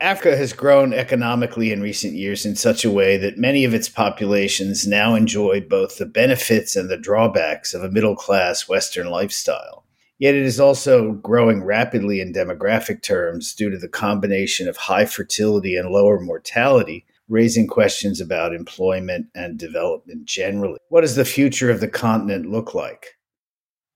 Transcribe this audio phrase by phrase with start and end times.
[0.00, 3.88] Africa has grown economically in recent years in such a way that many of its
[3.88, 9.84] populations now enjoy both the benefits and the drawbacks of a middle class Western lifestyle.
[10.18, 15.04] Yet it is also growing rapidly in demographic terms due to the combination of high
[15.04, 20.78] fertility and lower mortality, raising questions about employment and development generally.
[20.88, 23.18] What does the future of the continent look like?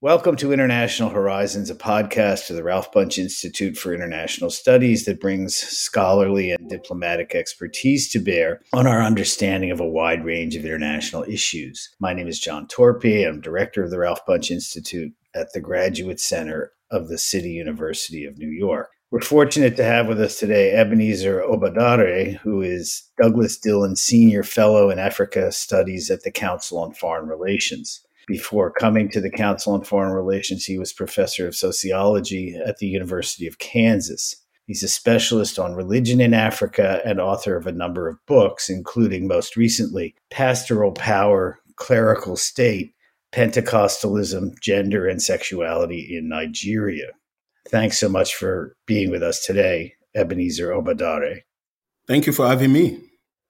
[0.02, 5.20] Welcome to International Horizons, a podcast of the Ralph Bunche Institute for International Studies that
[5.20, 10.64] brings scholarly and diplomatic expertise to bear on our understanding of a wide range of
[10.64, 11.88] international issues.
[12.00, 13.26] My name is John Torpey.
[13.26, 18.24] I'm director of the Ralph Bunche Institute at the Graduate Center of the City University
[18.24, 18.90] of New York.
[19.12, 24.88] We're fortunate to have with us today Ebenezer Obadare, who is Douglas Dillon Senior Fellow
[24.88, 28.02] in Africa Studies at the Council on Foreign Relations.
[28.26, 32.86] Before coming to the Council on Foreign Relations, he was professor of sociology at the
[32.86, 34.34] University of Kansas.
[34.66, 39.28] He's a specialist on religion in Africa and author of a number of books, including
[39.28, 42.94] most recently Pastoral Power, Clerical State,
[43.30, 47.08] Pentecostalism, Gender and Sexuality in Nigeria.
[47.68, 51.42] Thanks so much for being with us today, Ebenezer Obadare.
[52.06, 53.00] Thank you for having me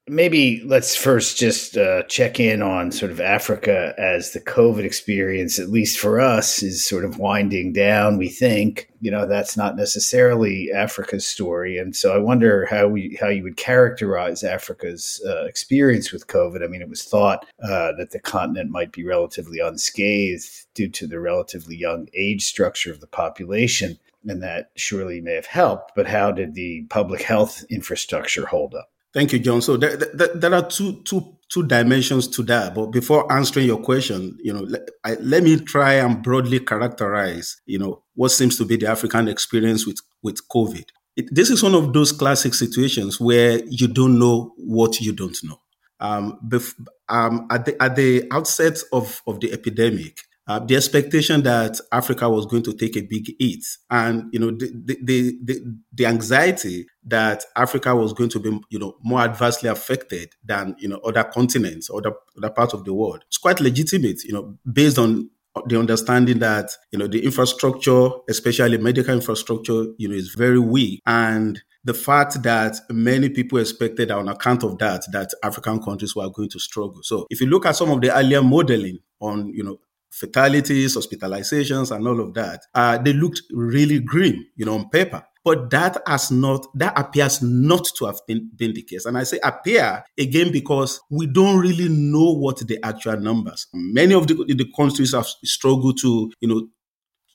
[0.08, 5.58] maybe let's first just uh, check in on sort of Africa as the COVID experience,
[5.58, 8.18] at least for us, is sort of winding down.
[8.18, 13.16] We think, you know, that's not necessarily Africa's story, and so I wonder how we
[13.20, 16.64] how you would characterize Africa's uh, experience with COVID.
[16.64, 21.06] I mean, it was thought uh, that the continent might be relatively unscathed due to
[21.06, 23.98] the relatively young age structure of the population.
[24.24, 28.91] And that surely may have helped, but how did the public health infrastructure hold up?
[29.12, 29.60] Thank you, John.
[29.60, 32.74] So there, there, there, are two, two, two dimensions to that.
[32.74, 37.60] But before answering your question, you know, let, I, let me try and broadly characterize,
[37.66, 40.84] you know, what seems to be the African experience with, with COVID.
[41.16, 45.36] It, this is one of those classic situations where you don't know what you don't
[45.44, 45.60] know.
[46.00, 46.74] Um, bef-
[47.10, 50.20] um, at, the, at the outset of, of the epidemic,
[50.52, 54.50] uh, the expectation that Africa was going to take a big hit, and you know
[54.50, 55.60] the, the the
[55.92, 60.88] the anxiety that Africa was going to be you know more adversely affected than you
[60.88, 63.24] know other continents, other other parts of the world.
[63.28, 65.30] It's quite legitimate, you know, based on
[65.66, 71.00] the understanding that you know the infrastructure, especially medical infrastructure, you know, is very weak,
[71.06, 76.28] and the fact that many people expected on account of that that African countries were
[76.28, 77.02] going to struggle.
[77.02, 79.78] So if you look at some of the earlier modeling on you know
[80.12, 85.24] fatalities, hospitalizations, and all of that, uh, they looked really grim, you know, on paper.
[85.44, 89.06] But that has not, that appears not to have been, been the case.
[89.06, 93.66] And I say appear again because we don't really know what the actual numbers.
[93.74, 96.68] Many of the, the countries have struggled to, you know,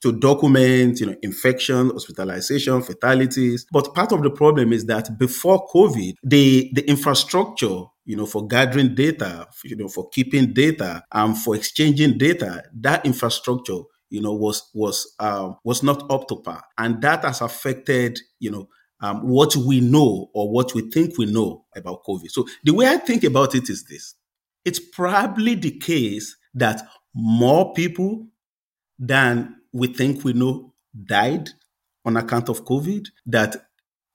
[0.02, 3.66] to document, you know, infection, hospitalization, fatalities.
[3.72, 8.46] But part of the problem is that before COVID, the, the infrastructure, you know, for
[8.46, 14.32] gathering data, you know, for keeping data and for exchanging data, that infrastructure, you know,
[14.32, 18.68] was was um, was not up to par, and that has affected, you know,
[19.00, 22.30] um, what we know or what we think we know about COVID.
[22.30, 24.14] So the way I think about it is this:
[24.64, 26.82] it's probably the case that
[27.14, 28.26] more people
[28.98, 30.74] than we think we know
[31.06, 31.48] died
[32.04, 33.56] on account of COVID, that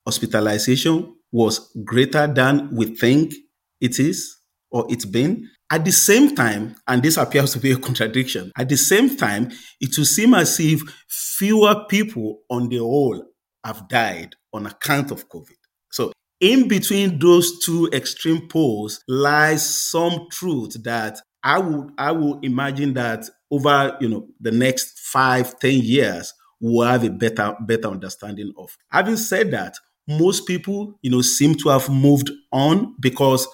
[0.06, 3.34] hospitalization was greater than we think
[3.80, 4.38] it is
[4.72, 5.50] or it's been.
[5.72, 9.52] At the same time, and this appears to be a contradiction, at the same time,
[9.80, 13.24] it will seem as if fewer people on the whole
[13.64, 15.56] have died on account of COVID.
[15.92, 22.44] So, in between those two extreme poles lies some truth that I would I would
[22.44, 27.90] imagine that over you know the next five ten years we'll have a better better
[27.90, 28.76] understanding of.
[28.90, 29.76] Having said that,
[30.08, 33.48] most people you know seem to have moved on because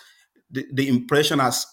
[0.49, 1.65] the, the impression has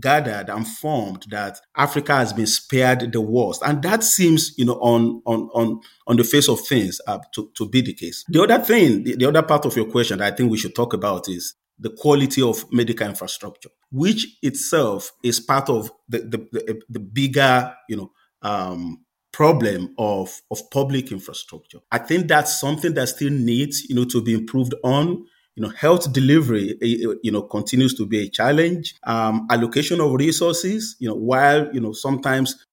[0.00, 4.74] gathered and formed that Africa has been spared the worst, and that seems, you know,
[4.80, 8.24] on on on on the face of things uh, to to be the case.
[8.28, 10.74] The other thing, the, the other part of your question that I think we should
[10.74, 16.48] talk about is the quality of medical infrastructure, which itself is part of the the,
[16.52, 18.12] the, the bigger, you know,
[18.42, 21.78] um, problem of of public infrastructure.
[21.90, 25.26] I think that's something that still needs, you know, to be improved on.
[25.56, 28.96] You know, health delivery, eh, eh, you know, continues to be a challenge.
[29.04, 32.66] Um, allocation of resources, you know, while you know sometimes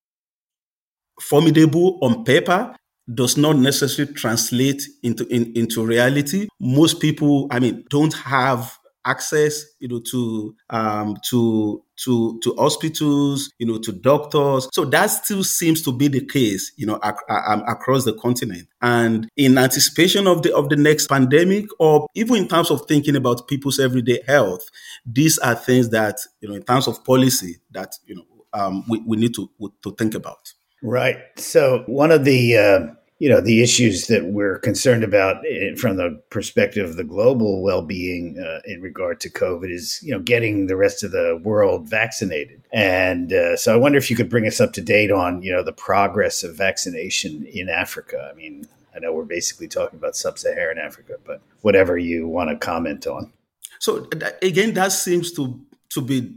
[1.19, 2.75] formidable on paper,
[3.13, 6.47] does not necessarily translate into in, into reality.
[6.59, 13.51] Most people, I mean, don't have access, you know, to um, to to, to hospitals,
[13.59, 14.68] you know, to doctors.
[14.74, 18.68] So that still seems to be the case, you know, ac- ac- across the continent.
[18.81, 23.15] And in anticipation of the, of the next pandemic, or even in terms of thinking
[23.15, 24.68] about people's everyday health,
[25.06, 29.00] these are things that, you know, in terms of policy that, you know, um, we,
[29.06, 29.50] we need to,
[29.83, 30.54] to think about.
[30.81, 31.18] Right.
[31.38, 35.44] So one of the uh, you know the issues that we're concerned about
[35.77, 40.19] from the perspective of the global well-being uh, in regard to COVID is you know
[40.19, 44.27] getting the rest of the world vaccinated, and uh, so I wonder if you could
[44.27, 48.27] bring us up to date on you know the progress of vaccination in Africa.
[48.31, 48.65] I mean,
[48.95, 53.31] I know we're basically talking about sub-Saharan Africa, but whatever you want to comment on.
[53.77, 54.09] So
[54.41, 56.33] again, that seems to to be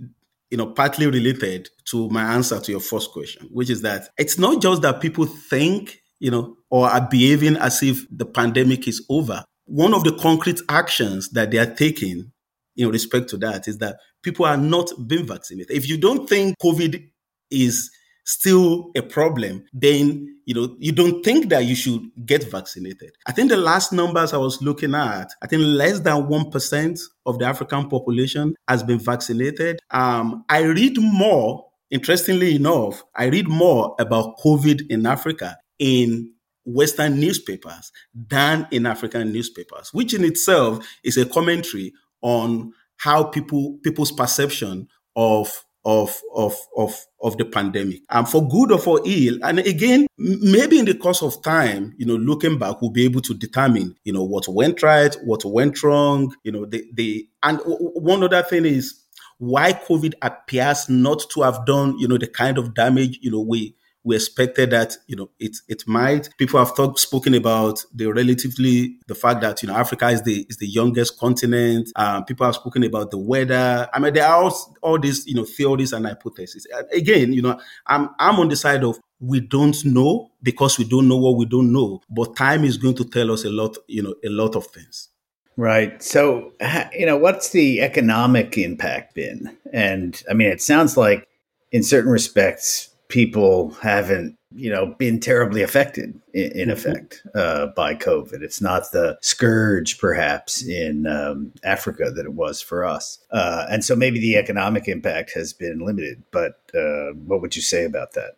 [0.50, 4.38] you know, partly related to my answer to your first question, which is that it's
[4.38, 9.04] not just that people think, you know, or are behaving as if the pandemic is
[9.10, 9.44] over.
[9.66, 12.32] One of the concrete actions that they are taking
[12.78, 15.76] in respect to that is that people are not being vaccinated.
[15.76, 17.10] If you don't think COVID
[17.50, 17.90] is
[18.24, 23.10] still a problem, then you know you don't think that you should get vaccinated.
[23.26, 27.00] I think the last numbers I was looking at, I think less than one percent
[27.26, 29.78] of the African population has been vaccinated.
[29.90, 31.66] Um, I read more.
[31.90, 36.32] Interestingly enough, I read more about COVID in Africa in
[36.64, 41.92] Western newspapers than in African newspapers, which in itself is a commentary
[42.22, 45.52] on how people people's perception of
[45.84, 48.00] of of of of the pandemic.
[48.08, 52.06] And for good or for ill and again maybe in the course of time you
[52.06, 55.82] know looking back we'll be able to determine you know what went right what went
[55.82, 59.02] wrong you know the the and one other thing is
[59.38, 63.40] why covid appears not to have done you know the kind of damage you know
[63.40, 66.28] we we expected that you know it it might.
[66.38, 70.46] People have talked spoken about the relatively the fact that you know Africa is the
[70.48, 71.90] is the youngest continent.
[71.96, 73.88] Um, people have spoken about the weather.
[73.92, 76.66] I mean, there are all, all these you know theories and hypotheses.
[76.92, 81.08] Again, you know, I'm I'm on the side of we don't know because we don't
[81.08, 82.02] know what we don't know.
[82.10, 83.76] But time is going to tell us a lot.
[83.88, 85.08] You know, a lot of things.
[85.56, 86.02] Right.
[86.02, 86.52] So,
[86.92, 89.56] you know, what's the economic impact been?
[89.72, 91.28] And I mean, it sounds like
[91.70, 96.70] in certain respects, people haven't you know been terribly affected in, in mm-hmm.
[96.70, 102.62] effect uh, by covid it's not the scourge perhaps in um, africa that it was
[102.62, 107.40] for us uh, and so maybe the economic impact has been limited but uh, what
[107.40, 108.36] would you say about that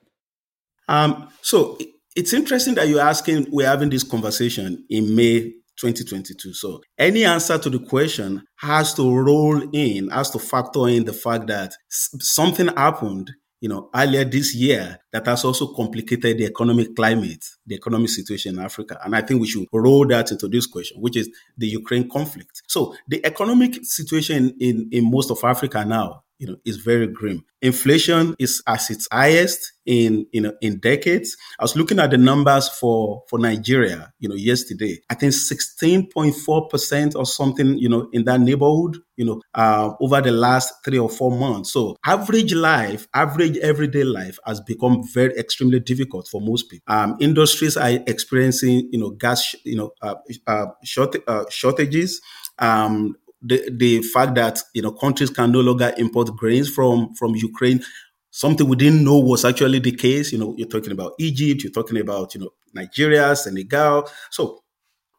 [0.88, 1.76] um, so
[2.14, 6.54] it's interesting that you're asking we're having this conversation in may 2022.
[6.54, 11.12] So any answer to the question has to roll in, has to factor in the
[11.12, 13.30] fact that something happened
[13.61, 18.58] you know, earlier this year that has also complicated the economic climate, the economic situation
[18.58, 19.00] in Africa.
[19.05, 22.62] And I think we should roll that into this question, which is the Ukraine conflict.
[22.67, 27.44] So the economic situation in, in most of Africa now you know, is very grim.
[27.62, 31.36] Inflation is at its highest in, you know, in decades.
[31.58, 34.98] I was looking at the numbers for, for Nigeria, you know, yesterday.
[35.08, 40.32] I think 16.4% or something, you know, in that neighborhood, you know, uh, over the
[40.32, 41.72] last three or four months.
[41.72, 46.94] So average life, average everyday life has become very extremely difficult for most people.
[46.94, 50.16] Um, industries are experiencing, you know, gas, you know, uh,
[50.46, 52.20] uh, short, uh, shortages.
[52.58, 57.34] Um, the, the fact that you know countries can no longer import grains from from
[57.34, 57.82] Ukraine,
[58.30, 60.32] something we didn't know was actually the case.
[60.32, 64.08] You know, you're talking about Egypt, you're talking about you know Nigeria, Senegal.
[64.31, 64.60] So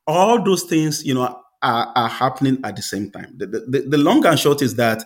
[0.06, 3.34] all those things, you know, are, are happening at the same time.
[3.38, 5.04] The, the, the long and short is that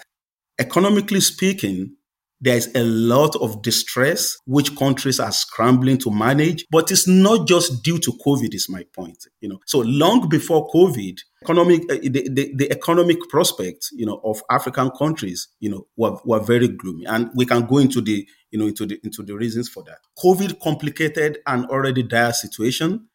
[0.60, 1.96] economically speaking,
[2.42, 7.48] there is a lot of distress which countries are scrambling to manage, but it's not
[7.48, 9.18] just due to COVID, is my point.
[9.42, 14.20] You know, so long before COVID, economic uh, the, the, the, economic prospects, you know,
[14.24, 18.28] of African countries, you know, were, were very gloomy, and we can go into the
[18.50, 20.00] you know into the into the reasons for that.
[20.18, 23.08] COVID complicated an already dire situation.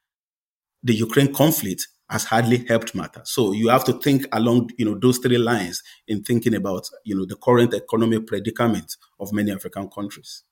[0.82, 3.30] The Ukraine conflict has hardly helped matters.
[3.30, 7.16] So you have to think along, you know, those three lines in thinking about, you
[7.16, 10.44] know, the current economic predicament of many African countries.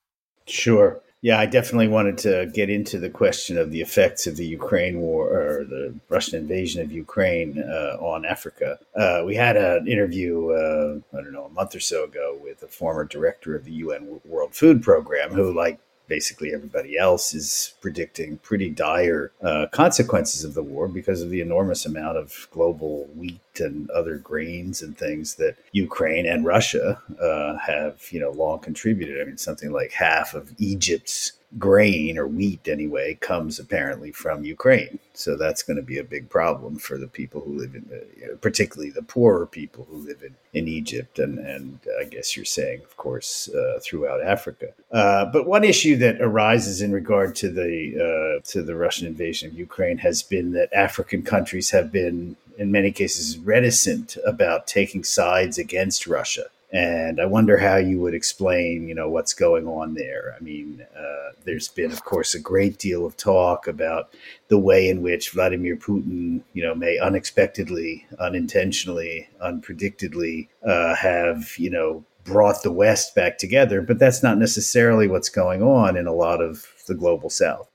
[0.47, 1.01] Sure.
[1.23, 5.01] Yeah, I definitely wanted to get into the question of the effects of the Ukraine
[5.01, 8.79] war or the Russian invasion of Ukraine uh, on Africa.
[8.95, 12.63] Uh, we had an interview, uh, I don't know, a month or so ago with
[12.63, 17.75] a former director of the UN World Food Program who, like basically everybody else is
[17.81, 23.07] predicting pretty dire uh, consequences of the war because of the enormous amount of global
[23.17, 28.59] wheat and other grains and things that Ukraine and Russia uh, have, you know, long
[28.59, 29.21] contributed.
[29.21, 34.99] I mean, something like half of Egypt's grain or wheat anyway comes apparently from Ukraine.
[35.13, 38.37] So that's going to be a big problem for the people who live in, the,
[38.37, 42.81] particularly the poorer people who live in, in Egypt, and and I guess you're saying,
[42.83, 44.73] of course, uh, throughout Africa.
[44.91, 49.49] Uh, but one issue that arises in regard to the uh, to the Russian invasion
[49.49, 55.05] of Ukraine has been that African countries have been, in many cases, reticent about taking
[55.05, 56.45] sides against Russia.
[56.73, 60.35] And I wonder how you would explain, you know, what's going on there.
[60.37, 64.13] I mean, uh, there's been, of course, a great deal of talk about
[64.49, 71.71] the way in which Vladimir Putin, you know, may unexpectedly, unintentionally, unpredictedly uh, have, you
[71.71, 73.81] know, brought the West back together.
[73.81, 77.69] But that's not necessarily what's going on in a lot of the global South.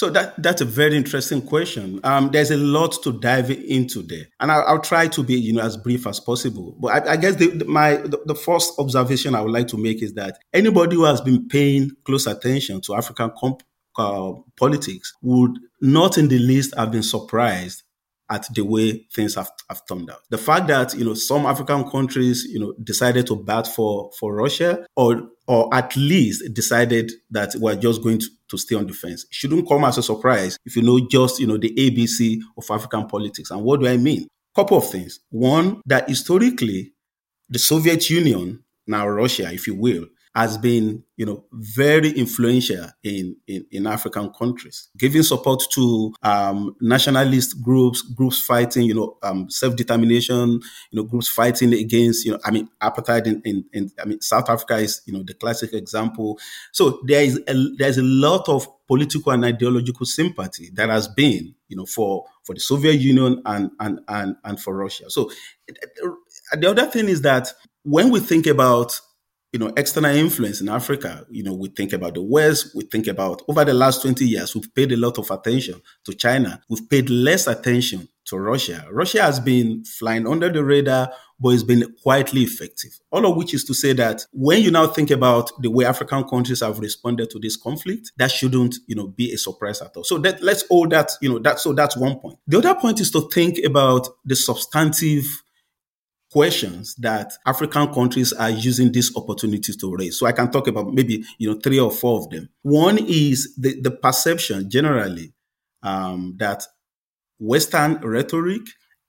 [0.00, 2.00] So that that's a very interesting question.
[2.04, 5.52] Um, there's a lot to dive into there, and I'll, I'll, try to be you
[5.52, 6.74] know as brief as possible.
[6.80, 9.76] But I, I guess the, the, my the, the, first observation I would like to
[9.76, 13.62] make is that anybody who has been paying close attention to African comp,
[13.98, 17.82] uh, politics would not in the least have been surprised
[18.30, 20.20] at the way things have, have turned out.
[20.30, 24.34] The fact that, you know, some African countries, you know, decided to bat for, for
[24.34, 29.26] Russia or, or at least decided that we're just going to, to stay on defense
[29.30, 33.06] shouldn't come as a surprise if you know just, you know, the ABC of African
[33.06, 33.50] politics.
[33.50, 34.28] And what do I mean?
[34.54, 35.20] Couple of things.
[35.30, 36.92] One, that historically,
[37.48, 43.36] the Soviet Union, now Russia, if you will, has been, you know, very influential in,
[43.48, 49.50] in, in African countries, giving support to um, nationalist groups, groups fighting, you know, um,
[49.50, 50.60] self-determination, you
[50.92, 54.48] know, groups fighting against, you know, I mean, apartheid in, in, in, I mean, South
[54.48, 56.38] Africa is, you know, the classic example.
[56.70, 61.54] So there is a, there's a lot of political and ideological sympathy that has been,
[61.66, 65.10] you know, for, for the Soviet Union and, and, and, and for Russia.
[65.10, 65.30] So
[66.52, 69.00] the other thing is that when we think about
[69.52, 73.08] you know, external influence in Africa, you know, we think about the West, we think
[73.08, 76.60] about over the last 20 years, we've paid a lot of attention to China.
[76.68, 78.86] We've paid less attention to Russia.
[78.92, 82.92] Russia has been flying under the radar, but it's been quietly effective.
[83.10, 86.22] All of which is to say that when you now think about the way African
[86.24, 90.04] countries have responded to this conflict, that shouldn't, you know, be a surprise at all.
[90.04, 92.38] So that let's hold that, you know, that so that's one point.
[92.46, 95.24] The other point is to think about the substantive
[96.30, 100.18] questions that African countries are using these opportunities to raise.
[100.18, 102.48] So I can talk about maybe you know three or four of them.
[102.62, 105.32] One is the, the perception generally
[105.82, 106.64] um, that
[107.38, 108.62] Western rhetoric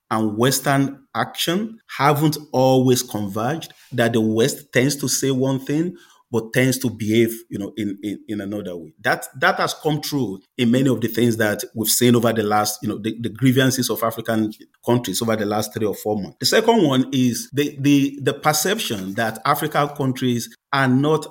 [0.09, 3.73] and Western action haven't always converged.
[3.91, 5.95] That the West tends to say one thing,
[6.31, 8.93] but tends to behave, you know, in, in, in another way.
[9.01, 12.43] That that has come true in many of the things that we've seen over the
[12.43, 14.53] last, you know, the, the grievances of African
[14.85, 16.37] countries over the last three or four months.
[16.39, 21.27] The second one is the the the perception that African countries are not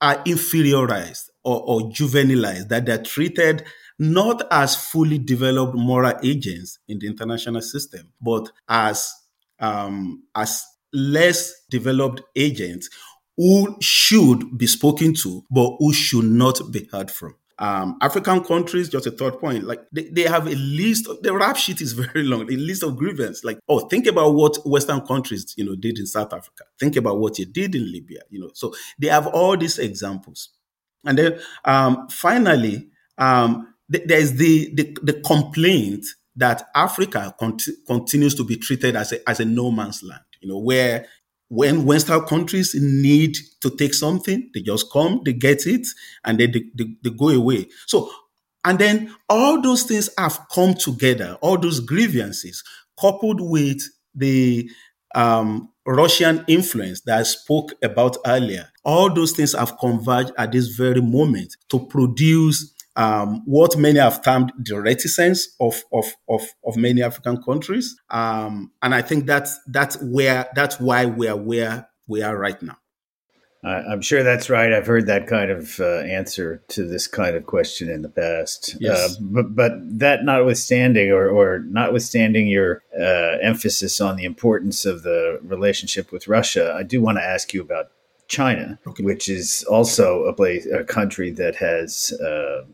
[0.00, 3.64] are inferiorized or, or juvenilized, that they're treated
[3.98, 9.12] not as fully developed moral agents in the international system, but as
[9.60, 12.88] um, as less developed agents
[13.36, 17.34] who should be spoken to, but who should not be heard from.
[17.60, 21.34] Um, African countries, just a third point, like they, they have a list, of, the
[21.34, 23.44] rap sheet is very long, a list of grievances.
[23.44, 26.64] Like, oh, think about what Western countries, you know, did in South Africa.
[26.78, 28.50] Think about what you did in Libya, you know.
[28.54, 30.48] So they have all these examples.
[31.04, 36.06] And then um, finally, um, th- there's the, the, the complaint
[36.36, 40.48] that Africa cont- continues to be treated as a, as a no man's land, you
[40.48, 41.06] know, where
[41.50, 45.86] when Western countries need to take something, they just come, they get it,
[46.24, 47.66] and then they, they, they, go away.
[47.86, 48.08] So,
[48.64, 52.62] and then all those things have come together, all those grievances,
[52.98, 53.82] coupled with
[54.14, 54.70] the
[55.16, 60.68] um, Russian influence that I spoke about earlier, all those things have converged at this
[60.68, 66.76] very moment to produce um, what many have termed the reticence of, of, of, of
[66.76, 67.96] many African countries.
[68.10, 72.60] Um, and I think that's, that's where, that's why we are where we are right
[72.62, 72.76] now.
[73.62, 74.72] I'm sure that's right.
[74.72, 78.74] I've heard that kind of uh, answer to this kind of question in the past.
[78.80, 78.98] Yes.
[78.98, 85.02] Uh, but, but that notwithstanding, or, or notwithstanding your uh, emphasis on the importance of
[85.02, 87.90] the relationship with Russia, I do want to ask you about
[88.28, 89.04] China, okay.
[89.04, 92.64] which is also a place, a country that has uh,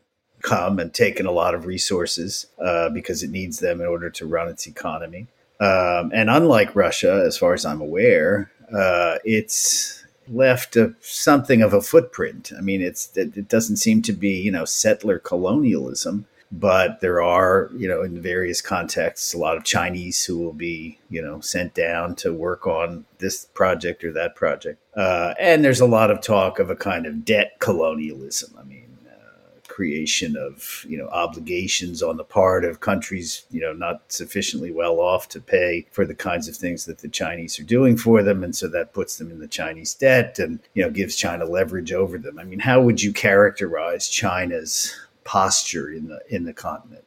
[0.47, 4.27] come and taken a lot of resources uh, because it needs them in order to
[4.27, 5.27] run its economy.
[5.59, 11.73] Um, and unlike Russia, as far as I'm aware, uh, it's left a, something of
[11.73, 12.53] a footprint.
[12.57, 16.27] I mean, it's it, it, doesn't seem to be you know settler colonialism.
[16.53, 20.99] but there are, you know, in various contexts, a lot of Chinese who will be,
[21.11, 24.79] you know, sent down to work on this project or that project.
[24.95, 28.55] Uh, and there's a lot of talk of a kind of debt colonialism.
[28.57, 28.86] I mean,
[29.77, 35.01] creation of you know obligations on the part of countries you know not sufficiently well
[35.01, 38.43] off to pay for the kinds of things that the Chinese are doing for them,
[38.43, 41.93] and so that puts them in the Chinese debt and you know gives China leverage
[41.93, 42.39] over them.
[42.39, 47.05] I mean, how would you characterize China's posture in the in the continent?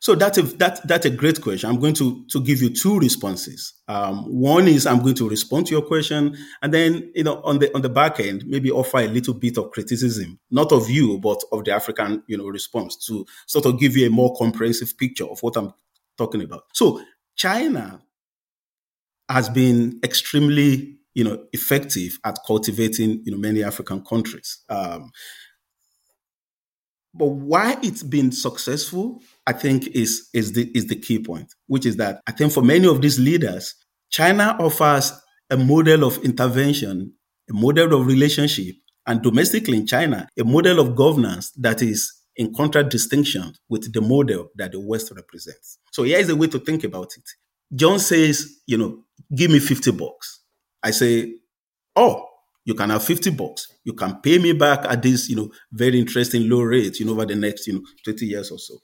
[0.00, 1.68] So that's a that, that's a great question.
[1.68, 3.74] I'm going to to give you two responses.
[3.86, 7.58] Um, one is I'm going to respond to your question, and then you know on
[7.58, 11.18] the on the back end maybe offer a little bit of criticism, not of you
[11.18, 14.96] but of the African you know response to sort of give you a more comprehensive
[14.96, 15.74] picture of what I'm
[16.16, 16.64] talking about.
[16.72, 17.02] So
[17.36, 18.00] China
[19.28, 24.60] has been extremely you know effective at cultivating you know many African countries.
[24.70, 25.10] Um,
[27.12, 31.84] but why it's been successful, I think, is, is, the, is the key point, which
[31.84, 33.74] is that I think for many of these leaders,
[34.08, 35.12] China offers
[35.50, 37.12] a model of intervention,
[37.50, 38.76] a model of relationship,
[39.08, 44.50] and domestically in China, a model of governance that is in contradistinction with the model
[44.54, 45.78] that the West represents.
[45.90, 47.28] So here is a way to think about it.
[47.74, 49.02] John says, you know,
[49.34, 50.44] give me 50 bucks.
[50.80, 51.34] I say,
[51.96, 52.24] oh,
[52.64, 53.66] you can have 50 bucks.
[53.82, 57.12] You can pay me back at this, you know, very interesting low rate, you know,
[57.12, 58.78] over the next, you know, 20 years or so.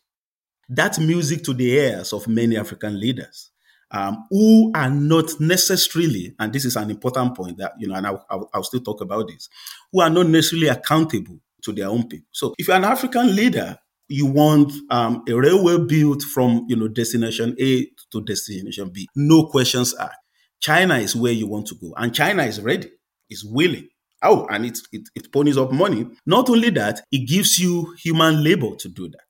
[0.69, 3.51] That's music to the ears of many African leaders
[3.91, 8.07] um, who are not necessarily, and this is an important point that, you know, and
[8.07, 9.49] I'll, I'll, I'll still talk about this,
[9.93, 12.27] who are not necessarily accountable to their own people.
[12.33, 16.89] So if you're an African leader, you want um, a railway built from, you know,
[16.89, 19.09] destination A to destination B.
[19.17, 20.19] No questions asked.
[20.61, 22.91] China is where you want to go, and China is ready
[23.29, 23.89] is willing.
[24.23, 26.07] Oh, and it, it, it ponies up money.
[26.25, 29.26] Not only that, it gives you human labor to do that,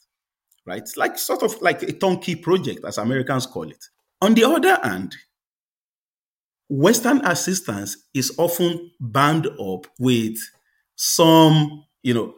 [0.67, 0.89] right?
[0.97, 3.85] Like sort of like a turnkey project, as Americans call it.
[4.21, 5.15] On the other hand,
[6.69, 10.37] Western assistance is often bound up with
[10.97, 12.35] some, you know,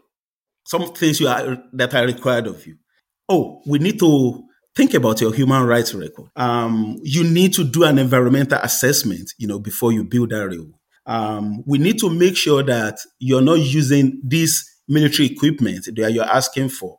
[0.66, 2.76] some things you are, that are required of you.
[3.28, 4.44] Oh, we need to
[4.76, 6.30] think about your human rights record.
[6.37, 10.78] Um, you need to do an environmental assessment, you know, before you build that railway
[11.08, 16.25] um, we need to make sure that you're not using this military equipment that you're
[16.25, 16.99] asking for.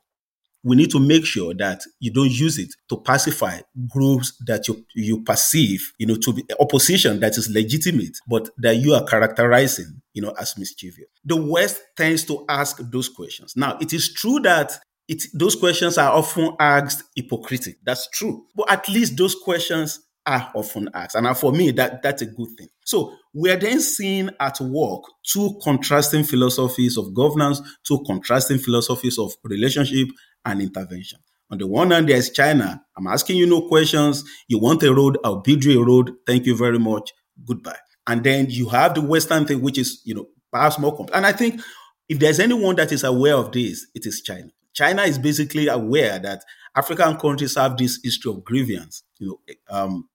[0.63, 4.85] We need to make sure that you don't use it to pacify groups that you,
[4.95, 10.01] you perceive, you know, to be opposition that is legitimate, but that you are characterizing,
[10.13, 11.05] you know, as mischievous.
[11.23, 13.53] The West tends to ask those questions.
[13.55, 17.77] Now, it is true that it, those questions are often asked hypocritic.
[17.83, 18.45] That's true.
[18.55, 21.15] But at least those questions are often asked.
[21.15, 22.67] And uh, for me, that, that's a good thing.
[22.85, 29.17] So we are then seeing at work two contrasting philosophies of governance, two contrasting philosophies
[29.17, 30.09] of relationship
[30.49, 31.19] and intervention.
[31.51, 32.83] On the one hand, there's China.
[32.97, 34.23] I'm asking you no questions.
[34.47, 36.11] You want a road, I'll build you a road.
[36.27, 37.11] Thank you very much.
[37.43, 37.77] Goodbye.
[38.05, 41.17] And then you have the Western thing, which is, you know, perhaps more complex.
[41.17, 41.61] And I think
[42.07, 44.49] if there's anyone that is aware of this, it is China.
[44.73, 46.43] China is basically aware that
[46.75, 50.07] African countries have this history of grievance, you know, um,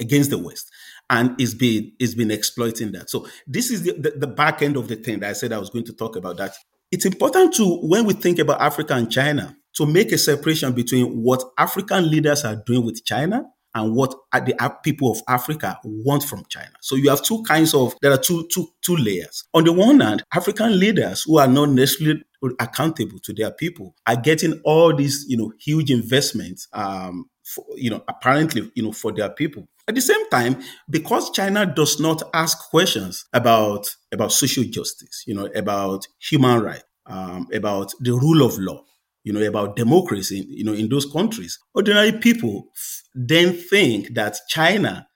[0.00, 0.70] against the West.
[1.10, 3.10] And it's been it's been exploiting that.
[3.10, 5.58] So this is the, the, the back end of the thing that I said I
[5.58, 6.38] was going to talk about.
[6.38, 6.54] That
[6.90, 11.22] it's important to when we think about Africa and China to make a separation between
[11.22, 16.44] what African leaders are doing with China and what the people of Africa want from
[16.48, 16.70] China.
[16.80, 19.44] So you have two kinds of there are two two two layers.
[19.52, 22.22] On the one hand, African leaders who are not necessarily
[22.60, 27.90] accountable to their people are getting all these you know huge investments um, for, you
[27.90, 32.22] know apparently you know for their people at the same time, because China does not
[32.32, 38.42] ask questions about, about social justice, you know, about human rights, um, about the rule
[38.42, 38.82] of law,
[39.24, 42.68] you know, about democracy, you know, in those countries, ordinary people
[43.14, 45.06] then think that China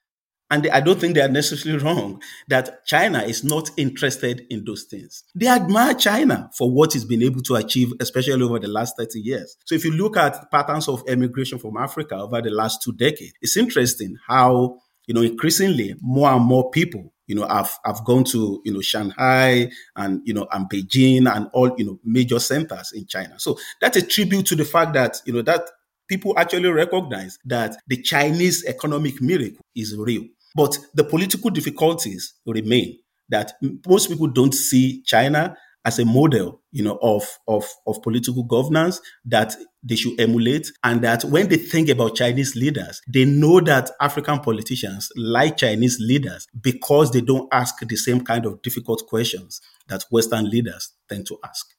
[0.51, 4.85] and I don't think they are necessarily wrong that China is not interested in those
[4.85, 5.25] things.
[5.35, 9.21] They admire China for what it's been able to achieve, especially over the last 30
[9.21, 9.57] years.
[9.67, 13.35] So if you look at patterns of emigration from Africa over the last two decades,
[13.43, 18.25] it's interesting how, you know, increasingly more and more people you know, I've I've gone
[18.25, 22.91] to, you know, Shanghai and, you know, and Beijing and all, you know, major centers
[22.93, 23.39] in China.
[23.39, 25.69] So that's a tribute to the fact that, you know, that
[26.09, 30.25] people actually recognize that the Chinese economic miracle is real.
[30.57, 33.53] But the political difficulties remain that
[33.87, 39.01] most people don't see China as a model, you know, of, of, of political governance
[39.25, 40.71] that they should emulate.
[40.85, 45.99] And that when they think about Chinese leaders, they know that African politicians like Chinese
[46.01, 51.27] leaders because they don't ask the same kind of difficult questions that Western leaders tend
[51.29, 51.75] to ask.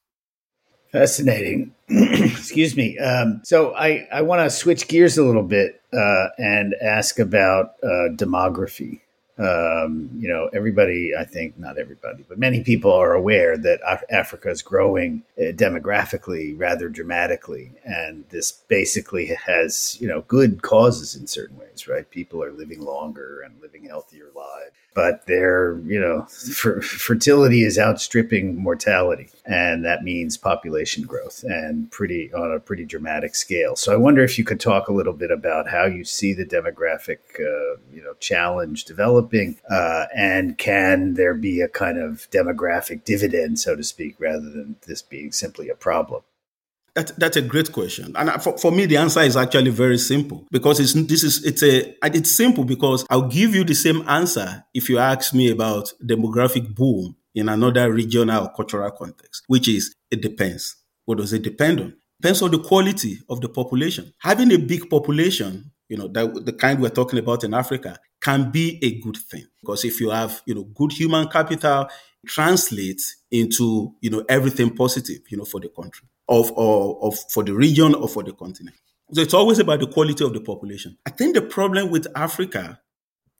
[0.92, 1.76] Fascinating.
[1.90, 2.98] Excuse me.
[2.98, 7.74] Um, so I, I want to switch gears a little bit uh, and ask about
[7.84, 9.02] uh, demography.
[9.40, 14.04] Um, you know, everybody, I think, not everybody, but many people are aware that Af-
[14.10, 17.72] Africa is growing uh, demographically rather dramatically.
[17.86, 22.10] And this basically has, you know, good causes in certain ways, right?
[22.10, 28.56] People are living longer and living healthier lives but their you know fertility is outstripping
[28.62, 33.76] mortality and that means population growth and pretty on a pretty dramatic scale.
[33.76, 36.46] So i wonder if you could talk a little bit about how you see the
[36.46, 43.04] demographic uh, you know challenge developing uh, and can there be a kind of demographic
[43.04, 46.22] dividend so to speak rather than this being simply a problem
[47.00, 50.46] that, that's a great question, and for, for me, the answer is actually very simple
[50.52, 54.66] because it's this is it's a it's simple because I'll give you the same answer
[54.74, 59.96] if you ask me about demographic boom in another regional or cultural context, which is
[60.12, 60.76] it depends.
[61.06, 61.94] What does it depend on?
[62.22, 64.14] Depends on the quality of the population.
[64.20, 68.52] Having a big population, you know, that, the kind we're talking about in Africa, can
[68.52, 71.88] be a good thing because if you have, you know, good human capital,
[72.28, 77.44] translates into, you know, everything positive, you know, for the country of, or, of for
[77.44, 78.76] the region or for the continent.
[79.12, 80.98] So it's always about the quality of the population.
[81.06, 82.80] I think the problem with Africa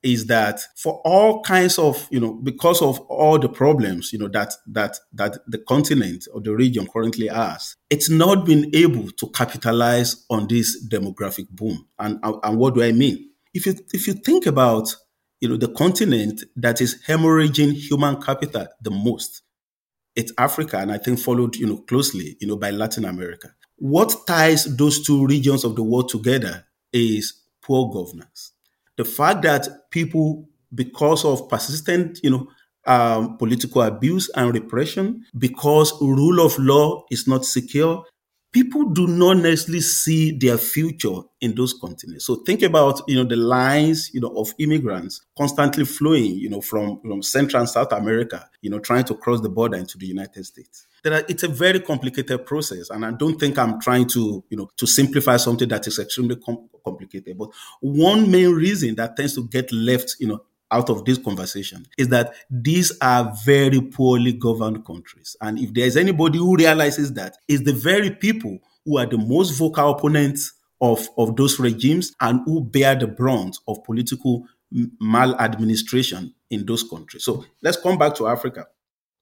[0.02, 4.28] is that for all kinds of, you know, because of all the problems, you know,
[4.28, 9.28] that that that the continent or the region currently has, it's not been able to
[9.30, 11.86] capitalize on this demographic boom.
[11.98, 13.30] And and what do I mean?
[13.52, 14.94] If you if you think about,
[15.40, 19.42] you know, the continent that is hemorrhaging human capital the most,
[20.16, 23.54] it's Africa, and I think followed, you know, closely, you know, by Latin America.
[23.76, 28.52] What ties those two regions of the world together is poor governance.
[28.96, 32.48] The fact that people, because of persistent, you know,
[32.86, 38.04] um, political abuse and repression, because rule of law is not secure,
[38.52, 42.26] people do not necessarily see their future in those continents.
[42.26, 46.60] So think about, you know, the lines, you know, of immigrants constantly flowing, you know,
[46.60, 50.06] from, from Central and South America, you know, trying to cross the border into the
[50.06, 50.86] United States.
[51.06, 52.90] Are, it's a very complicated process.
[52.90, 56.36] And I don't think I'm trying to, you know, to simplify something that is extremely
[56.36, 57.38] com- complicated.
[57.38, 61.86] But one main reason that tends to get left, you know, out of this conversation
[61.98, 65.36] is that these are very poorly governed countries.
[65.40, 69.50] And if there's anybody who realizes that, it's the very people who are the most
[69.58, 74.46] vocal opponents of, of those regimes and who bear the brunt of political
[75.00, 77.24] maladministration in those countries.
[77.24, 78.66] So let's come back to Africa.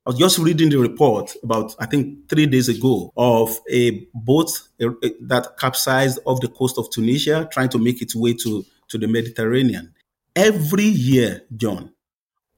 [0.06, 4.50] I was just reading the report about, I think, three days ago of a boat
[4.78, 9.06] that capsized off the coast of Tunisia, trying to make its way to, to the
[9.06, 9.92] Mediterranean.
[10.38, 11.92] Every year, John,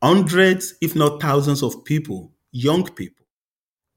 [0.02, 3.24] hundreds, if not thousands of people, young people,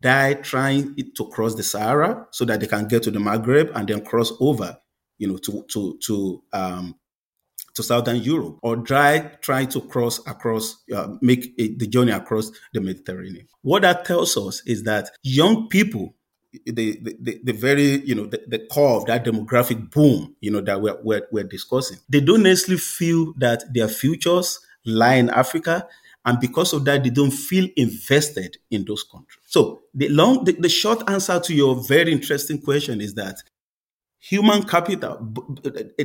[0.01, 3.85] die trying to cross the Sahara so that they can get to the Maghreb and
[3.85, 4.77] then cross over,
[5.17, 6.95] you know, to to to um,
[7.75, 12.51] to southern Europe, or try trying to cross across, uh, make a, the journey across
[12.73, 13.49] the Mediterranean.
[13.63, 16.15] What that tells us is that young people
[16.65, 20.61] the, the, the very, you know, the, the core of that demographic boom, you know,
[20.61, 21.97] that we're, we're, we're discussing.
[22.09, 25.87] They don't necessarily feel that their futures lie in Africa.
[26.25, 29.39] And because of that, they don't feel invested in those countries.
[29.45, 33.37] So the long, the, the short answer to your very interesting question is that
[34.19, 35.33] human capital,
[35.65, 36.03] uh,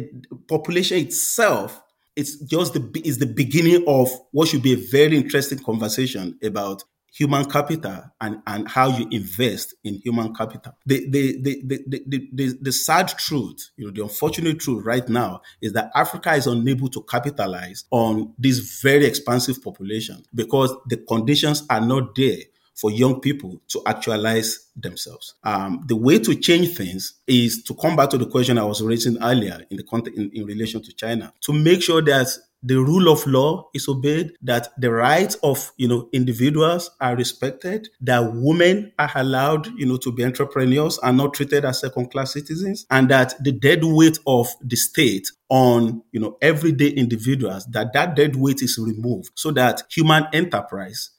[0.48, 1.80] population itself,
[2.16, 6.82] it's just the is the beginning of what should be a very interesting conversation about
[7.12, 10.77] human capital and, and how you invest in human capital.
[10.87, 15.09] The, the, the, the, the, the, the, sad truth, you know, the unfortunate truth right
[15.09, 20.99] now is that Africa is unable to capitalize on this very expansive population because the
[20.99, 22.38] conditions are not there
[22.79, 25.35] for young people to actualize themselves.
[25.42, 28.81] Um, the way to change things is to come back to the question I was
[28.83, 32.29] raising earlier in the context in, in relation to China to make sure that
[32.62, 37.88] the rule of law is obeyed, that the rights of you know individuals are respected,
[38.01, 42.33] that women are allowed you know to be entrepreneurs and not treated as second class
[42.33, 47.92] citizens, and that the dead weight of the state on you know everyday individuals that
[47.92, 51.11] that dead weight is removed so that human enterprise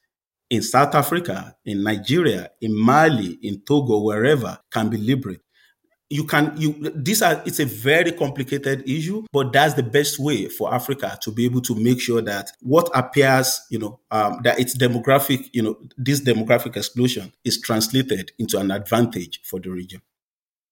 [0.50, 5.44] in South Africa, in Nigeria, in Mali, in Togo, wherever can be liberated
[6.10, 10.48] you can you these are it's a very complicated issue but that's the best way
[10.48, 14.60] for africa to be able to make sure that what appears you know um, that
[14.60, 20.02] its demographic you know this demographic explosion is translated into an advantage for the region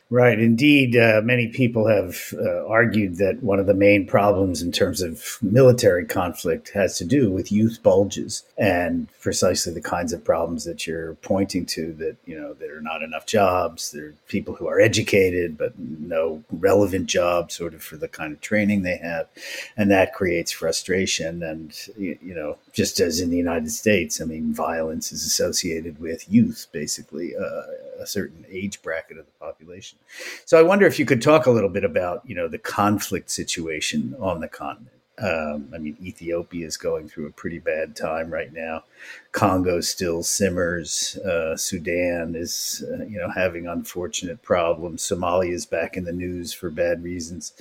[0.09, 0.39] Right.
[0.39, 5.01] Indeed, uh, many people have uh, argued that one of the main problems in terms
[5.01, 10.63] of military conflict has to do with youth bulges and precisely the kinds of problems
[10.63, 13.91] that you're pointing to that, you know, there are not enough jobs.
[13.91, 18.31] There are people who are educated, but no relevant jobs sort of for the kind
[18.31, 19.27] of training they have.
[19.75, 21.43] And that creates frustration.
[21.43, 25.99] And, you, you know, just as in the United States, I mean, violence is associated
[25.99, 27.63] with youth, basically, uh,
[27.99, 29.97] a certain age bracket of the population.
[30.45, 33.29] So I wonder if you could talk a little bit about, you know, the conflict
[33.29, 34.93] situation on the continent.
[35.19, 38.83] Um, I mean, Ethiopia is going through a pretty bad time right now.
[39.31, 41.17] Congo still simmers.
[41.17, 45.01] Uh, Sudan is, uh, you know, having unfortunate problems.
[45.01, 47.53] Somalia is back in the news for bad reasons.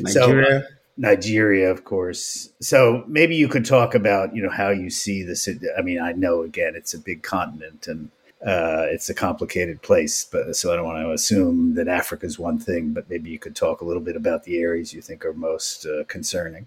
[0.00, 0.62] Nigeria.
[0.62, 2.50] So, Nigeria, of course.
[2.60, 5.48] So maybe you could talk about, you know, how you see this.
[5.76, 8.10] I mean, I know again it's a big continent and
[8.46, 12.38] uh, it's a complicated place, but so I don't want to assume that Africa is
[12.38, 12.92] one thing.
[12.92, 15.86] But maybe you could talk a little bit about the areas you think are most
[15.86, 16.66] uh, concerning.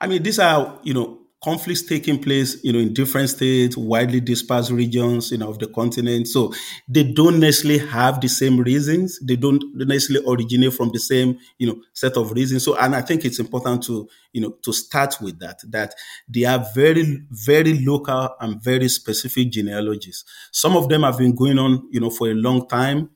[0.00, 4.20] I mean, these are you know conflicts taking place, you know, in different states, widely
[4.20, 6.28] dispersed regions, you know, of the continent.
[6.28, 6.52] So
[6.88, 9.18] they don't necessarily have the same reasons.
[9.20, 12.64] They don't necessarily originate from the same, you know, set of reasons.
[12.64, 15.94] So, and I think it's important to, you know, to start with that, that
[16.28, 20.24] they are very, very local and very specific genealogies.
[20.52, 23.10] Some of them have been going on, you know, for a long time.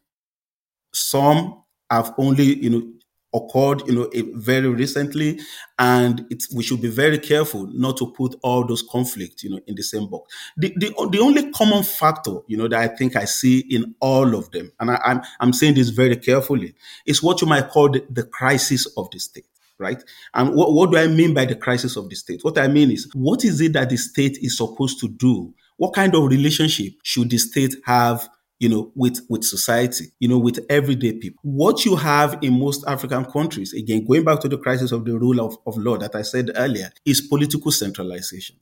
[0.92, 2.92] Some have only, you know,
[3.37, 5.38] occurred, you know, very recently,
[5.79, 9.75] and we should be very careful not to put all those conflicts, you know, in
[9.75, 10.35] the same box.
[10.57, 14.35] The, the, the only common factor, you know, that I think I see in all
[14.35, 17.68] of them, and I, am I'm, I'm saying this very carefully, is what you might
[17.68, 19.44] call the, the crisis of the state
[19.79, 20.03] right?
[20.33, 22.42] And what, what do I mean by the crisis of the state?
[22.42, 25.53] What I mean is, what is it that the state is supposed to do?
[25.77, 28.27] What kind of relationship should the state have
[28.58, 31.40] you know, with, with society, you know, with everyday people.
[31.42, 35.18] What you have in most African countries, again, going back to the crisis of the
[35.18, 38.56] rule of, of law that I said earlier, is political centralization.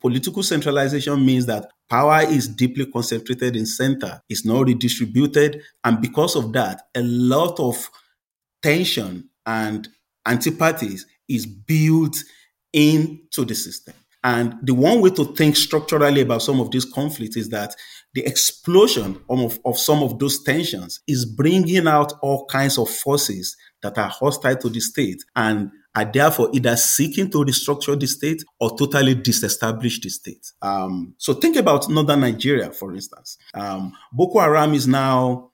[0.00, 5.62] Political centralization means that power is deeply concentrated in center, it's not redistributed.
[5.84, 7.90] And because of that, a lot of
[8.62, 9.88] tension and
[10.26, 12.16] antipathies is built
[12.72, 13.94] into the system.
[14.22, 17.74] And the one way to think structurally about some of these conflicts is that
[18.16, 23.54] the explosion of, of some of those tensions is bringing out all kinds of forces
[23.82, 28.42] that are hostile to the state and are therefore either seeking to restructure the state
[28.58, 30.50] or totally disestablish the state.
[30.62, 33.36] Um, so think about northern Nigeria, for instance.
[33.52, 35.50] Um, Boko Haram is now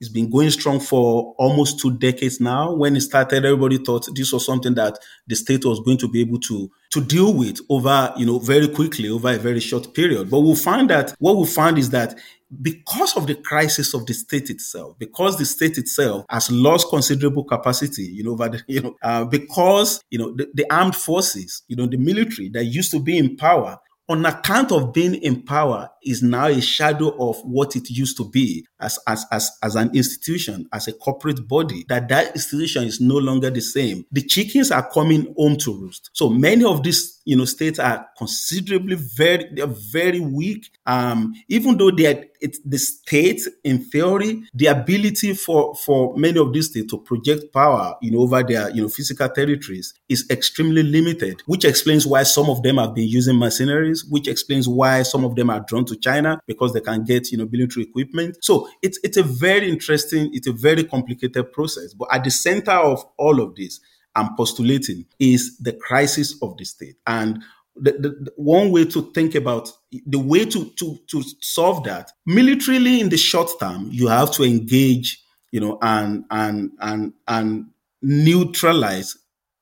[0.00, 2.72] it's been going strong for almost two decades now.
[2.74, 6.20] When it started, everybody thought this was something that the state was going to be
[6.20, 10.30] able to, to deal with over, you know, very quickly over a very short period.
[10.30, 12.18] But we'll find that what we find is that
[12.60, 17.44] because of the crisis of the state itself, because the state itself has lost considerable
[17.44, 21.76] capacity, you know, the, you know, uh, because, you know, the, the armed forces, you
[21.76, 23.78] know, the military that used to be in power
[24.08, 28.28] on account of being in power is now a shadow of what it used to
[28.30, 33.00] be as, as, as, as an institution, as a corporate body, that that institution is
[33.00, 34.04] no longer the same.
[34.12, 36.10] The chickens are coming home to roost.
[36.12, 40.70] So many of these, you know, states are considerably very, they're very weak.
[40.86, 46.38] Um, even though they are, it's the state, in theory, the ability for, for many
[46.38, 50.26] of these states to project power, you know, over their, you know, physical territories is
[50.30, 55.02] extremely limited, which explains why some of them have been using mercenaries, which explains why
[55.02, 58.36] some of them are drawn to China because they can get, you know, military equipment.
[58.42, 61.94] So it's, it's a very interesting, it's a very complicated process.
[61.94, 63.80] But at the center of all of this,
[64.14, 66.96] I'm postulating is the crisis of the state.
[67.06, 67.42] And
[67.76, 69.70] the, the, the, one way to think about
[70.06, 74.44] the way to, to, to solve that militarily in the short term, you have to
[74.44, 77.66] engage, you know, and, and, and, and
[78.02, 79.16] neutralize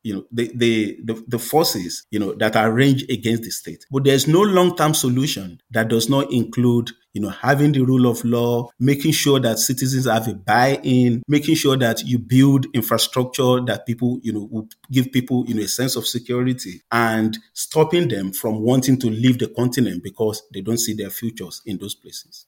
[0.04, 3.84] you know the, the, the the forces you know that are ranged against the state.
[3.90, 8.22] But there's no long-term solution that does not include you know having the rule of
[8.24, 13.86] law making sure that citizens have a buy-in making sure that you build infrastructure that
[13.86, 18.32] people you know will give people you know a sense of security and stopping them
[18.32, 22.46] from wanting to leave the continent because they don't see their futures in those places.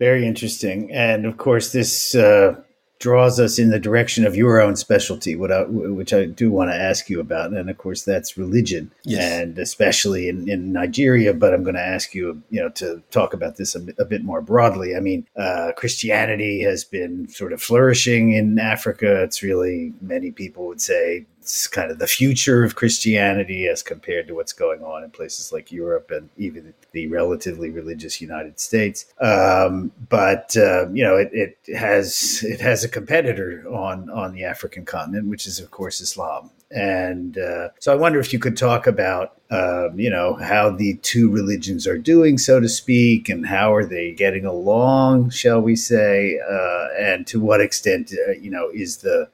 [0.00, 0.92] Very interesting.
[0.92, 2.56] And of course this uh
[3.04, 6.74] draws us in the direction of your own specialty, I, which I do want to
[6.74, 7.52] ask you about.
[7.52, 9.20] And of course, that's religion, yes.
[9.22, 11.34] and especially in, in Nigeria.
[11.34, 14.24] But I'm going to ask you, you know, to talk about this a, a bit
[14.24, 14.96] more broadly.
[14.96, 19.22] I mean, uh, Christianity has been sort of flourishing in Africa.
[19.22, 24.26] It's really many people would say it's kind of the future of Christianity as compared
[24.28, 29.04] to what's going on in places like Europe and even the relatively religious United States.
[29.20, 34.44] Um, but uh, you know, it, it, has it has a competitor on on the
[34.44, 36.48] African continent, which is of course Islam.
[36.70, 40.94] And uh, so I wonder if you could talk about, um, you know, how the
[41.02, 45.76] two religions are doing, so to speak, and how are they getting along, shall we
[45.76, 49.28] say, uh, and to what extent, uh, you know, is the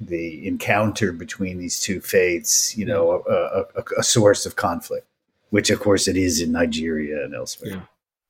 [0.00, 5.06] the encounter between these two faiths, you know, a, a, a, source of conflict,
[5.50, 7.72] which of course it is in Nigeria and elsewhere.
[7.72, 7.80] Yeah.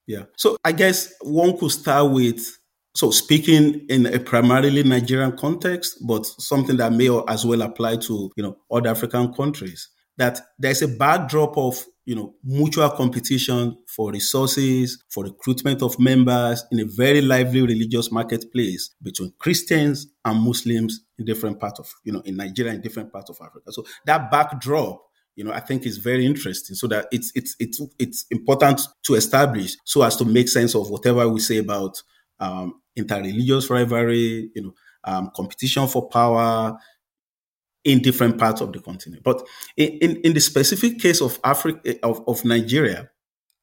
[0.06, 0.24] Yeah.
[0.36, 2.58] So I guess one could start with
[2.94, 8.30] so speaking in a primarily Nigerian context, but something that may as well apply to,
[8.36, 14.10] you know, other African countries, that there's a backdrop of, you know, mutual competition for
[14.10, 21.04] resources, for recruitment of members in a very lively religious marketplace between Christians and Muslims
[21.20, 23.70] in different parts of, you know, in Nigeria and different parts of Africa.
[23.72, 25.02] So that backdrop
[25.36, 26.76] you know, I think is very interesting.
[26.76, 30.90] So that it's it's it's it's important to establish so as to make sense of
[30.90, 32.02] whatever we say about
[32.40, 36.76] um, interreligious rivalry, you know, um, competition for power
[37.84, 39.22] in different parts of the continent.
[39.22, 43.10] But in, in, in the specific case of Africa, of, of Nigeria,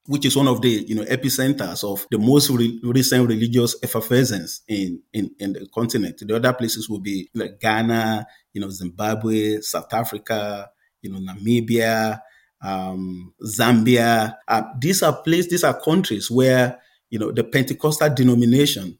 [0.07, 4.61] which is one of the you know epicenters of the most re- recent religious effervescence
[4.67, 6.17] in, in in the continent.
[6.19, 10.69] The other places will be like Ghana, you know, Zimbabwe, South Africa,
[11.01, 12.19] you know, Namibia,
[12.61, 14.35] um, Zambia.
[14.47, 18.97] Uh, these are places, these are countries where you know, the Pentecostal denomination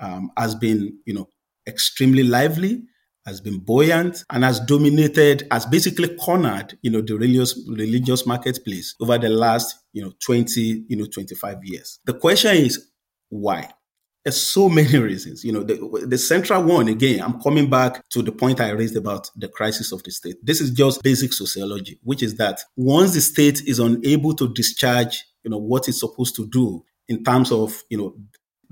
[0.00, 1.28] um, has been, you know,
[1.66, 2.82] extremely lively,
[3.26, 8.94] has been buoyant, and has dominated, has basically cornered, you know, the religious religious marketplace
[9.00, 11.98] over the last, you know, 20, you know, 25 years.
[12.04, 12.88] The question is
[13.28, 13.68] why?
[14.24, 15.44] There's so many reasons.
[15.44, 18.96] You know, the, the central one, again, I'm coming back to the point I raised
[18.96, 20.36] about the crisis of the state.
[20.42, 25.24] This is just basic sociology, which is that once the state is unable to discharge,
[25.42, 28.16] you know, what it's supposed to do in terms of, you know,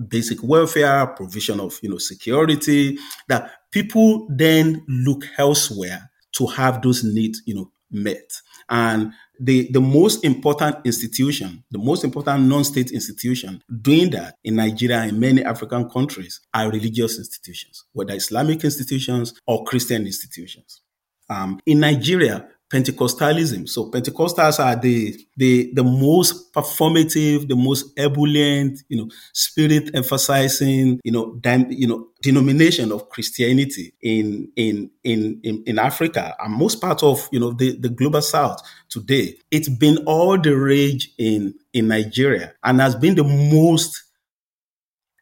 [0.08, 7.02] basic welfare, provision of, you know, security, that people then look elsewhere to have those
[7.02, 8.30] needs, you know, met.
[8.70, 15.00] And the, the most important institution, the most important non-state institution doing that in Nigeria
[15.00, 20.80] and many African countries are religious institutions, whether Islamic institutions or Christian institutions.
[21.28, 23.68] Um, in Nigeria, Pentecostalism.
[23.68, 30.98] So Pentecostals are the, the, the most performative, the most ebullient, you know, spirit emphasizing,
[31.04, 36.52] you know, dim, you know, denomination of Christianity in, in, in, in, in Africa and
[36.52, 39.36] most part of, you know, the, the global south today.
[39.52, 44.02] It's been all the rage in, in Nigeria and has been the most,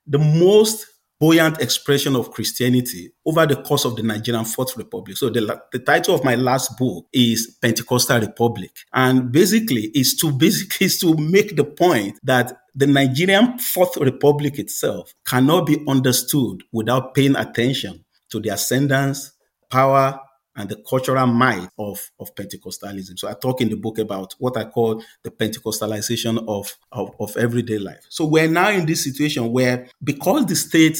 [0.06, 0.86] the most
[1.22, 5.16] buoyant expression of Christianity over the course of the Nigerian Fourth Republic.
[5.16, 8.72] So the, the title of my last book is Pentecostal Republic.
[8.92, 14.58] And basically is to basically is to make the point that the Nigerian Fourth Republic
[14.58, 19.30] itself cannot be understood without paying attention to the ascendance,
[19.70, 20.18] power,
[20.56, 23.18] and the cultural might of, of Pentecostalism.
[23.18, 27.36] So I talk in the book about what I call the Pentecostalization of, of, of
[27.36, 28.04] everyday life.
[28.08, 30.98] So we're now in this situation where because the state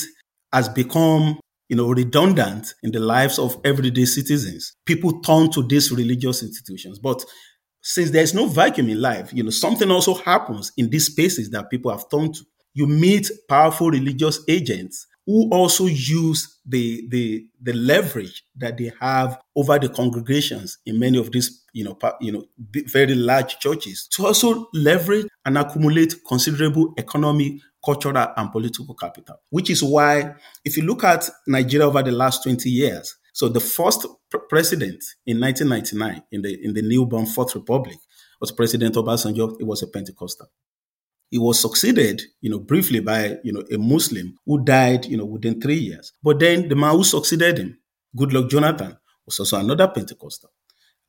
[0.53, 1.39] has become
[1.73, 4.77] you know, redundant in the lives of everyday citizens.
[4.85, 6.99] People turn to these religious institutions.
[6.99, 7.25] But
[7.81, 11.71] since there's no vacuum in life, you know, something also happens in these spaces that
[11.71, 12.45] people have turned to.
[12.75, 19.39] You meet powerful religious agents who also use the, the, the leverage that they have
[19.57, 22.45] over the congregations in many of these, you know, you know,
[22.87, 27.53] very large churches to also leverage and accumulate considerable economic,
[27.85, 29.37] cultural, and political capital.
[29.51, 33.61] Which is why, if you look at Nigeria over the last 20 years, so the
[33.61, 37.97] first pr- president in 1999 in the in the newborn Fourth Republic
[38.41, 39.57] was President Obasanjo.
[39.59, 40.49] It was a Pentecostal.
[41.33, 45.25] He was succeeded, you know, briefly by, you know, a Muslim who died, you know,
[45.25, 46.13] within three years.
[46.23, 47.79] But then the man who succeeded him,
[48.15, 50.51] Goodluck Jonathan, was also another Pentecostal.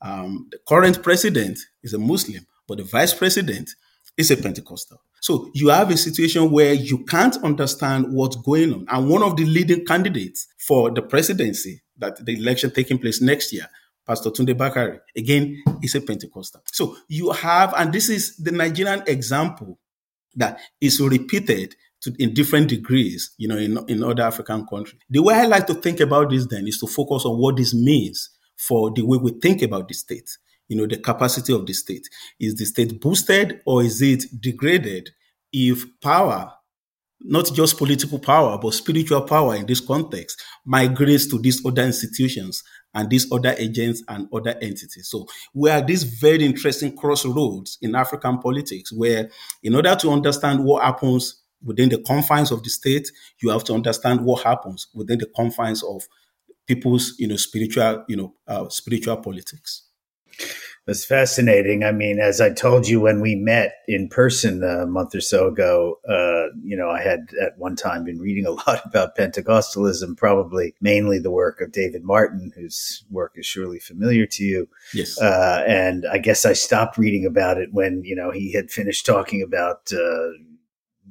[0.01, 3.69] Um, the current president is a Muslim, but the vice president
[4.15, 5.01] is a Pentecostal.
[5.19, 8.85] So you have a situation where you can't understand what's going on.
[8.87, 13.51] And one of the leading candidates for the presidency, that the election taking place next
[13.51, 13.67] year,
[14.07, 16.61] Pastor Tunde Bakare, again, is a Pentecostal.
[16.71, 19.79] So you have, and this is the Nigerian example
[20.35, 25.01] that is repeated to, in different degrees, you know, in, in other African countries.
[25.09, 27.73] The way I like to think about this then is to focus on what this
[27.73, 30.29] means for the way we think about the state,
[30.67, 32.07] you know, the capacity of the state.
[32.39, 35.09] Is the state boosted or is it degraded
[35.51, 36.51] if power,
[37.21, 42.63] not just political power, but spiritual power in this context, migrates to these other institutions
[42.93, 45.07] and these other agents and other entities.
[45.09, 49.29] So we are these very interesting crossroads in African politics where
[49.63, 53.73] in order to understand what happens within the confines of the state, you have to
[53.73, 56.03] understand what happens within the confines of
[56.67, 59.83] people's, you know, spiritual, you know, uh, spiritual politics.
[60.85, 61.85] That's fascinating.
[61.85, 65.47] I mean, as I told you when we met in person a month or so
[65.47, 70.17] ago, uh, you know, I had at one time been reading a lot about Pentecostalism,
[70.17, 74.67] probably mainly the work of David Martin, whose work is surely familiar to you.
[74.93, 75.17] Yes.
[75.21, 79.05] Uh, and I guess I stopped reading about it when, you know, he had finished
[79.05, 80.31] talking about, uh,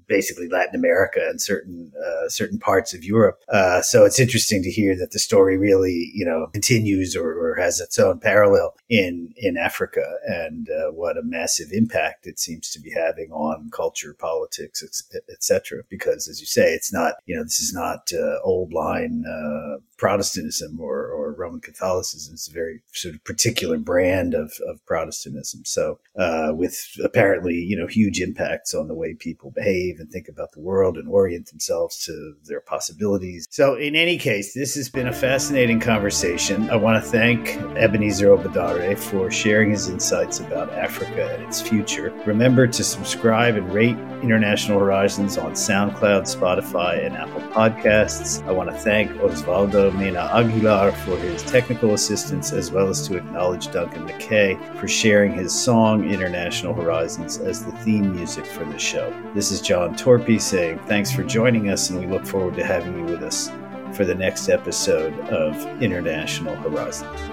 [0.06, 3.42] basically Latin America and certain uh, certain parts of Europe.
[3.48, 7.56] Uh, so it's interesting to hear that the story really, you know, continues or, or
[7.56, 12.70] has its own parallel in in Africa, and uh, what a massive impact it seems
[12.70, 14.82] to be having on culture, politics,
[15.30, 15.82] etc.
[15.88, 19.78] Because, as you say, it's not, you know, this is not uh, old line uh,
[19.96, 22.34] Protestantism or, or Roman Catholicism.
[22.34, 25.64] It's a very sort of particular brand of, of Protestantism.
[25.64, 30.28] So, uh, with apparently, you know, huge impacts on the way people behave and think
[30.28, 33.46] about the world and orient themselves to their possibilities.
[33.50, 36.70] So, in any case, this has been a fascinating conversation.
[36.70, 42.10] I want to thank Ebenezer Obadare for sharing his insights about Africa and its future.
[42.26, 48.46] Remember to subscribe and rate International Horizons on SoundCloud, Spotify, and Apple Podcasts.
[48.46, 53.16] I want to thank Osvaldo Mena Aguilar for his technical assistance, as well as to
[53.16, 58.78] acknowledge Duncan McKay for sharing his song International Horizons as the theme music for the
[58.78, 59.12] show.
[59.34, 62.98] This is John Torpey saying thanks for joining us, and we look forward to having
[62.98, 63.50] you with us
[63.94, 67.31] for the next episode of International Horizons.